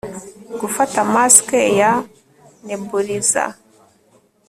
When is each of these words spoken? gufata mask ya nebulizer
gufata 0.59 0.99
mask 1.13 1.47
ya 1.79 1.91
nebulizer 2.65 3.51